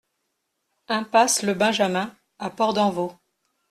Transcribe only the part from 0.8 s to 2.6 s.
Impasse le Benjamin à